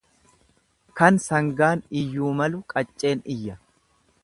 Kan 1.01 1.19
sangaan 1.25 1.85
iyyuu 2.01 2.33
malu 2.41 2.65
qacceen 2.75 3.25
iyya. 3.37 3.63